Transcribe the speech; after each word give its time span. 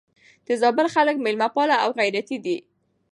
د 0.45 0.47
زابل 0.61 0.87
خلک 0.95 1.15
مېلمه 1.25 1.47
پال 1.55 1.69
او 1.83 1.89
غيرتي 1.99 2.37
دي. 2.45 2.57